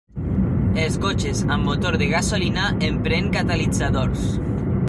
Els 0.83 0.95
cotxes 1.03 1.43
amb 1.57 1.69
motor 1.71 1.99
de 2.03 2.09
gasolina 2.15 2.65
empren 2.91 3.31
catalitzadors. 3.39 4.29